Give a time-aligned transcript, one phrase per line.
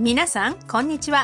[0.00, 1.16] ميناسان كونيتشوا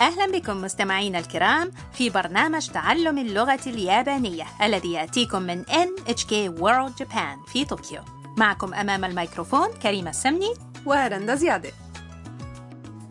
[0.00, 7.52] أهلا بكم مستمعينا الكرام في برنامج تعلم اللغة اليابانية الذي يأتيكم من NHK World Japan
[7.52, 8.00] في طوكيو
[8.36, 10.54] معكم أمام الميكروفون كريمة السمني
[10.86, 11.70] ورندا زيادة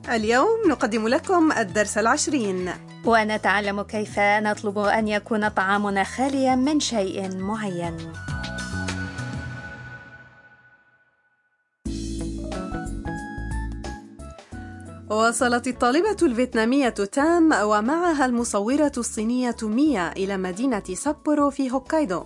[0.10, 2.72] اليوم نقدم لكم الدرس العشرين
[3.06, 8.14] ونتعلم كيف نطلب أن يكون طعامنا خاليا من شيء معين
[15.11, 22.25] وصلت الطالبة الفيتنامية تام ومعها المصورة الصينية ميا إلى مدينة سابورو في هوكايدو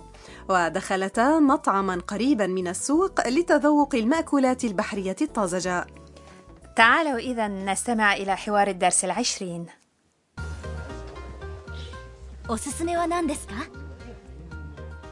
[0.49, 5.87] ودخلتا مطعما قريبا من السوق لتذوق المأكولات البحرية الطازجة
[6.75, 9.67] تعالوا إذا نستمع إلى حوار الدرس العشرين
[12.49, 13.55] おすすめは何ですか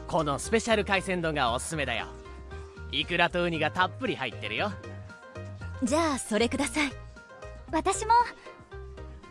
[0.08, 2.06] このスペシャル海鮮丼がおすすめだよ
[2.92, 4.72] イクラとウニがたっぷり入ってるよ
[5.82, 6.92] じゃあそれください
[7.72, 8.12] 私も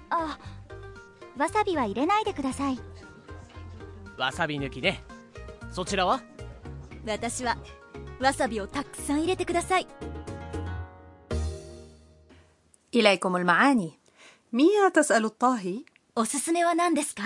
[0.10, 0.38] あ
[1.38, 2.80] わさびは入れないでください
[4.18, 5.04] わさび抜きね
[5.72, 6.22] そちらは
[7.06, 7.58] 私は
[8.20, 9.88] わさびをたくさん入れてください
[12.96, 14.00] إليكم المعاني
[14.54, 15.84] ميا تسأل الطاهي
[16.16, 17.24] おすすめは何ですか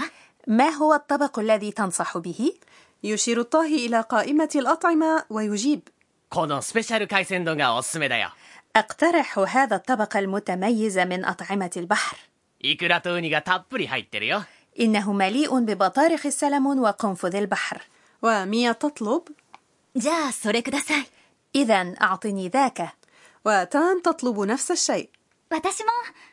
[0.48, 2.54] ما هو الطبق الذي تنصح به؟
[3.04, 5.82] يشير الطاهي إلى قائمة الأطعمة ويجيب
[6.30, 8.32] このスペシャル海鮮丼がおすすめだよ
[8.77, 12.17] أقترح هذا الطبق المتميز من أطعمة البحر.
[14.81, 17.83] إنه مليء ببطارخ السلمون وقنفذ البحر.
[18.23, 19.23] وميا تطلب
[21.55, 22.89] إذا أعطني ذاك.
[23.45, 25.11] وتان تطلب نفس الشيء.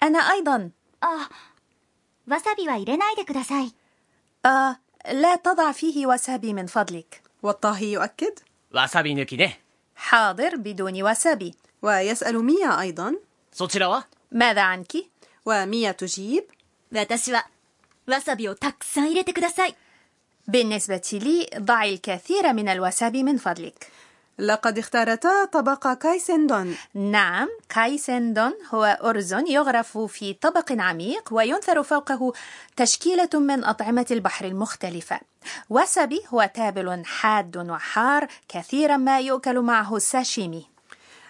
[0.03, 0.69] أنا أيضا.
[4.45, 4.75] آه،
[5.11, 7.21] لا تضع فيه وسابي من فضلك.
[7.43, 8.39] والطاهي يؤكد.
[9.95, 11.53] حاضر بدون وسابي.
[11.82, 13.14] ويسأل ميا أيضا
[13.52, 14.92] そちらは ماذا عنك؟
[15.44, 16.44] وميا تجيب
[16.92, 17.46] 私は
[18.06, 19.74] わさびをたくさん入れてください
[20.48, 23.90] بالنسبة لي ضعي الكثير من الوسابي من فضلك
[24.38, 32.32] لقد اختارتا طبق كايسندون نعم كايسندون هو أرز يغرف في طبق عميق وينثر فوقه
[32.76, 35.20] تشكيلة من أطعمة البحر المختلفة
[35.70, 40.69] وسابي هو تابل حاد وحار كثيرا ما يؤكل معه الساشيمي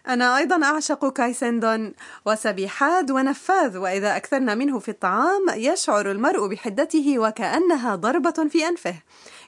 [0.09, 1.95] أنا أيضا أعشق كايسندون
[2.27, 8.95] وسبي حاد ونفاذ وإذا أكثرنا منه في الطعام يشعر المرء بحدته وكأنها ضربة في أنفه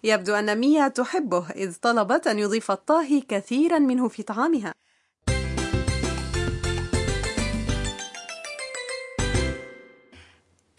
[0.04, 4.74] يبدو أن ميا تحبه إذ طلبت أن يضيف الطاهي كثيرا منه في طعامها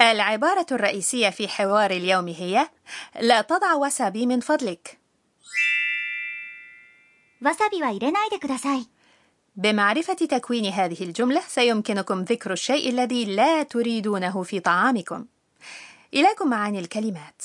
[0.02, 2.70] العبارة الرئيسية في حوار اليوم هي
[3.20, 5.00] لا تضع وسابي من فضلك
[7.42, 8.90] わさびは入れないでください
[9.56, 15.26] بمعرفة تكوين هذه الجملة سيمكنكم ذكر الشيء الذي لا تريدونه في طعامكم.
[16.14, 17.44] إليكم معاني الكلمات.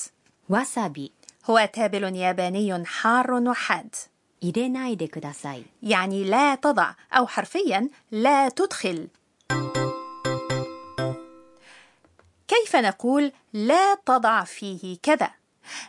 [0.51, 1.11] わさび
[1.47, 3.95] هو تابل ياباني حار وحاد،
[4.41, 9.09] 入れないでください يعني لا تضع أو حرفيا لا تدخل.
[12.49, 15.31] كيف نقول لا تضع فيه كذا؟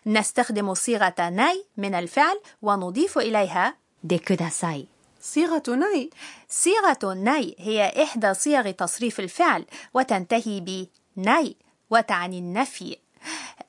[0.06, 4.88] نستخدم صيغة ناي من الفعل ونضيف إليها でください
[5.21, 6.11] صيغة ناي
[6.49, 9.65] صيغة ناي هي إحدى صيغ تصريف الفعل
[9.95, 10.87] وتنتهي ب
[11.17, 11.57] ناي
[11.91, 12.97] وتعني النفي.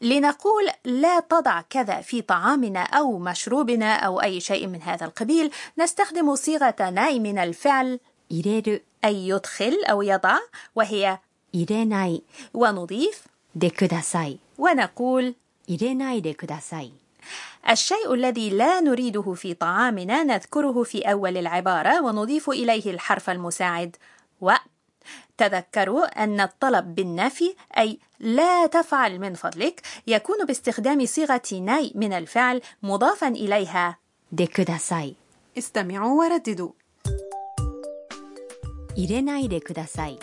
[0.02, 6.36] لنقول لا تضع كذا في طعامنا أو مشروبنا أو أي شيء من هذا القبيل نستخدم
[6.36, 8.00] صيغة ناي من الفعل
[8.32, 10.38] 入れる أي يدخل أو يضع
[10.76, 11.20] وهي
[11.56, 12.22] 入れない
[12.54, 13.24] ونضيف
[13.56, 15.36] でください ونقول
[15.70, 16.92] 入れないでください
[17.71, 23.97] الشيء الذي لا نريده في طعامنا نذكره في أول العبارة ونضيف إليه الحرف المساعد
[24.41, 24.53] و
[25.39, 32.63] تذكروا أن الطلب بالنفي أي لا تفعل من فضلك يكون باستخدام صيغة ناي من الفعل
[32.83, 33.99] مضافا إليها
[34.33, 35.17] でください
[35.59, 36.71] استمعوا ورددوا
[38.97, 40.19] 入れないでください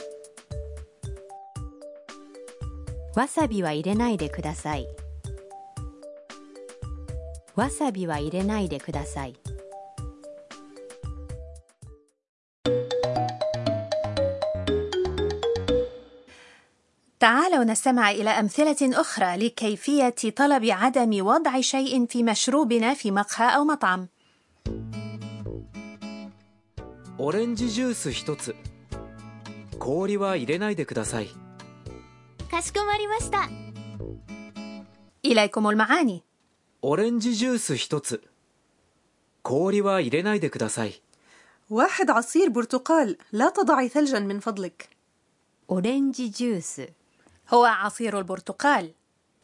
[3.16, 4.88] わさびは入れないでください
[7.58, 9.36] わさびは入れないでください
[17.20, 23.66] تعالوا نستمع إلى أمثلة أخرى لكيفية طلب عدم وضع شيء في مشروبنا في مقهى أو
[23.66, 24.08] مطعم
[27.20, 28.56] オレンジジュース一つ
[29.80, 31.28] 氷は入れないでください
[32.50, 33.50] かしこまりました
[35.26, 36.24] إليكم المعاني
[36.82, 38.22] オレンジジュース一つ
[39.42, 41.02] 氷は入れないでください
[41.70, 44.90] واحد عصير برتقال لا تضعي ثلجا من فضلك
[45.68, 46.90] オレンジジュース
[47.50, 48.92] هو عصير البرتقال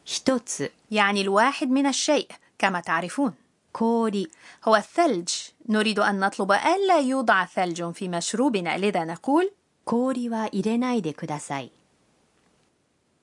[0.06, 2.28] 一つ يعني الواحد من الشيء
[2.60, 3.34] كما تعرفون
[3.74, 4.28] 氷
[4.64, 5.30] هو الثلج
[5.70, 9.52] نريد أن نطلب ألا يوضع ثلج في مشروبنا لذا نقول
[9.86, 11.72] 氷は入れないでください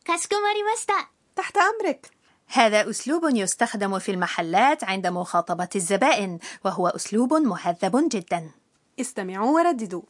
[0.04, 2.10] かしこまりました تحت أمرك
[2.50, 8.50] هذا أسلوب يستخدم في المحلات عند مخاطبة الزبائن وهو أسلوب مهذب جدا
[9.00, 10.02] استمعوا ورددوا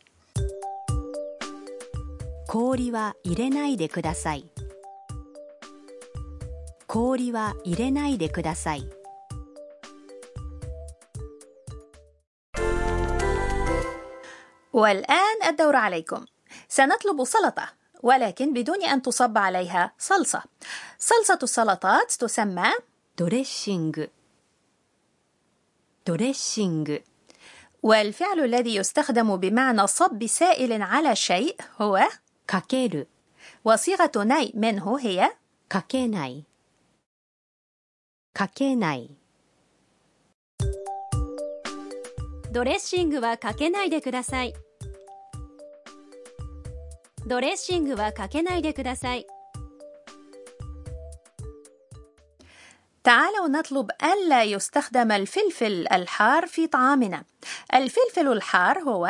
[2.49, 4.45] 氷は入れないでください
[6.87, 8.89] 氷は入れないでください
[14.73, 16.25] والآن الدور عليكم
[16.69, 17.69] سنطلب سلطة
[18.03, 20.43] ولكن بدون أن تصب عليها صلصة
[20.99, 22.73] صلصة السلطات تسمى
[23.17, 24.11] ドレッシング
[26.05, 27.03] ドレッシング
[27.83, 31.99] والفعل الذي يستخدم بمعنى صب سائل على شيء هو
[32.47, 33.09] かける
[33.65, 35.33] وصيغة ني منه هي
[35.69, 36.45] かけない
[38.35, 39.11] かけない
[42.53, 44.55] ドレッシングはかけないでください
[47.31, 49.27] ドレッシングはかけないでください
[53.05, 57.25] تعالوا نطلب ألا يستخدم الفلفل الحار في طعامنا
[57.75, 59.09] الفلفل الحار هو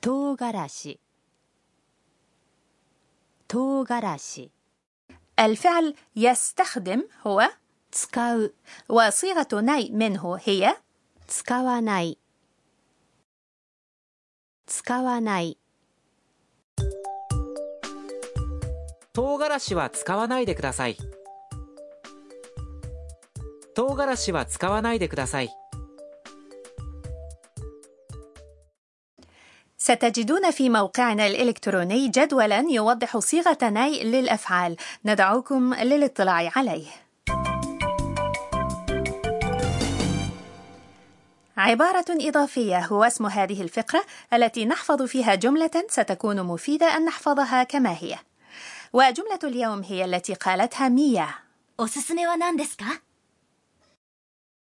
[0.00, 0.98] 唐辛子
[3.48, 4.50] 唐辛子
[5.38, 7.50] الفعل يستخدم هو
[7.92, 8.52] 使う
[8.88, 10.76] وصيغة ني منه هي
[11.28, 12.18] 使わない
[14.66, 15.58] 使わない
[19.12, 20.96] 唐辛子は使わないでください
[23.74, 25.48] 唐辛子は使わないでください
[29.78, 36.86] ستجدون في موقعنا الإلكتروني جدولا يوضح صيغة ني للأفعال ندعوكم للاطلاع عليه
[41.56, 47.92] عبارة إضافية هو اسم هذه الفقرة التي نحفظ فيها جملة ستكون مفيدة أن نحفظها كما
[47.92, 48.16] هي
[48.92, 51.28] وجملة اليوم هي التي قالتها ميا
[51.78, 52.84] おすすめは何ですか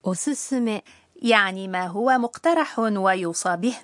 [0.03, 0.85] おすすめ
[1.23, 3.75] يعني ما هو مقترح ويوصى به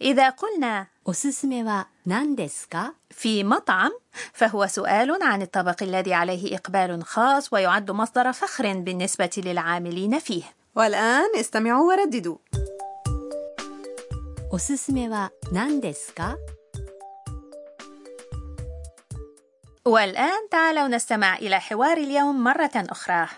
[0.00, 3.90] إذا قلنا おすすめは何ですか في مطعم
[4.32, 10.42] فهو سؤال عن الطبق الذي عليه إقبال خاص ويعد مصدر فخر بالنسبة للعاملين فيه
[10.76, 12.36] والآن استمعوا ورددوا
[14.50, 16.36] おすすめは何ですか
[19.86, 23.28] والآن تعالوا نستمع إلى حوار اليوم مرة أخرى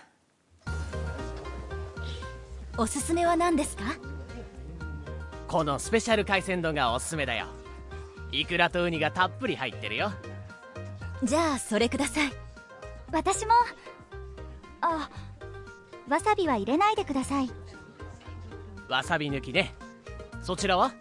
[2.77, 3.83] おすすめは何ですか
[5.47, 7.47] このスペシャル海鮮丼がおすすめだよ
[8.31, 10.11] イクラとウニがたっぷり入ってるよ
[11.23, 12.31] じゃあそれください
[13.11, 13.53] 私も
[14.81, 15.09] あ
[16.07, 17.49] わさびは入れないでください
[18.87, 19.73] わさび抜きね
[20.43, 20.93] そちらは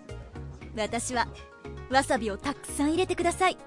[0.74, 1.28] 私は
[1.90, 3.58] わさびをたくさん入れてください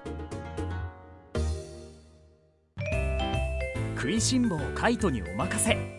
[4.02, 5.98] 食いしん坊カイトにお任せ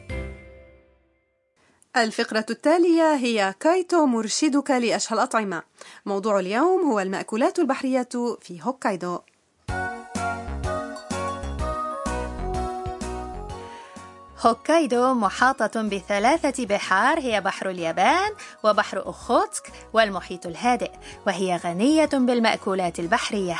[1.97, 5.63] الفقرة التالية هي كايتو مرشدك لأشهى الأطعمة
[6.05, 8.07] موضوع اليوم هو المأكولات البحرية
[8.41, 9.19] في هوكايدو
[14.41, 18.31] هوكايدو محاطة بثلاثة بحار هي بحر اليابان
[18.63, 20.91] وبحر أوخوتسك والمحيط الهادئ
[21.27, 23.57] وهي غنية بالمأكولات البحرية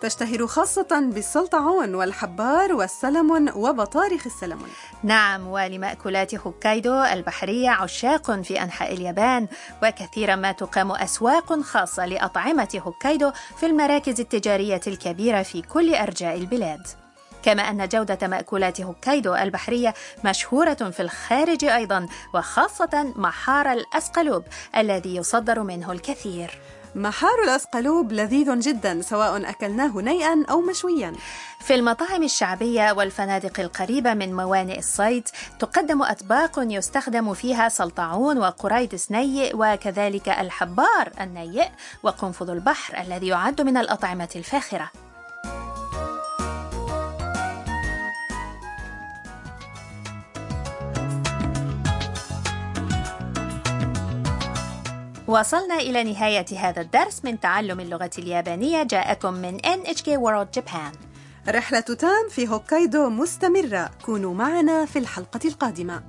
[0.00, 4.68] تشتهر خاصة بالسلطعون والحبار والسلمون وبطارخ السلمون.
[5.02, 9.48] نعم ولمأكولات هوكايدو البحرية عشاق في أنحاء اليابان
[9.82, 16.86] وكثيرا ما تقام أسواق خاصة لأطعمة هوكايدو في المراكز التجارية الكبيرة في كل أرجاء البلاد.
[17.42, 24.44] كما أن جودة مأكولات هوكايدو البحرية مشهورة في الخارج أيضا وخاصة محار الأسقلوب
[24.76, 26.50] الذي يصدر منه الكثير.
[26.96, 31.12] محار الأسقلوب لذيذ جدا سواء أكلناه نيئا أو مشويا.
[31.60, 39.52] في المطاعم الشعبية والفنادق القريبة من موانئ الصيد تقدم أطباق يستخدم فيها سلطعون وقريدس نيء
[39.54, 41.68] وكذلك الحبار النيء
[42.02, 45.05] وقنفذ البحر الذي يعد من الأطعمة الفاخرة.
[55.28, 60.96] وصلنا إلى نهاية هذا الدرس من تعلم اللغة اليابانية جاءكم من NHK World Japan.
[61.48, 63.90] رحلة تام في هوكايدو مستمرة.
[64.04, 66.02] كونوا معنا في الحلقة القادمة.